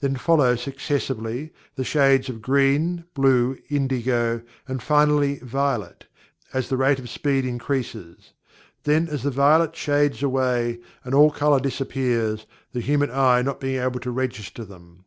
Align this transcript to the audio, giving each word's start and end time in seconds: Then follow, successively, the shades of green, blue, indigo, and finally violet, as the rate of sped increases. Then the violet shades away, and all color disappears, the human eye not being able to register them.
Then 0.00 0.16
follow, 0.16 0.56
successively, 0.56 1.52
the 1.76 1.84
shades 1.84 2.28
of 2.28 2.42
green, 2.42 3.04
blue, 3.14 3.58
indigo, 3.70 4.42
and 4.66 4.82
finally 4.82 5.38
violet, 5.38 6.06
as 6.52 6.68
the 6.68 6.76
rate 6.76 6.98
of 6.98 7.08
sped 7.08 7.44
increases. 7.44 8.32
Then 8.82 9.04
the 9.06 9.30
violet 9.30 9.76
shades 9.76 10.20
away, 10.20 10.80
and 11.04 11.14
all 11.14 11.30
color 11.30 11.60
disappears, 11.60 12.44
the 12.72 12.80
human 12.80 13.12
eye 13.12 13.40
not 13.42 13.60
being 13.60 13.80
able 13.80 14.00
to 14.00 14.10
register 14.10 14.64
them. 14.64 15.04